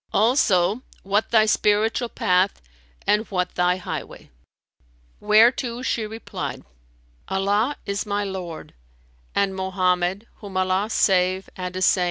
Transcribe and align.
Also 0.13 0.81
what 1.03 1.29
thy 1.29 1.45
spiritual 1.45 2.09
path 2.09 2.59
and 3.05 3.27
what 3.29 3.53
thy 3.53 3.77
highway?" 3.77 4.31
Whereto 5.19 5.83
she 5.83 6.07
replied, 6.07 6.63
"Allah 7.27 7.77
is 7.85 8.03
my 8.07 8.23
Lord, 8.23 8.73
and 9.35 9.53
Mohammed 9.55 10.25
(whom 10.37 10.57
Allah 10.57 10.89
save 10.89 11.51
and 11.55 11.75
assain!) 11.75 11.99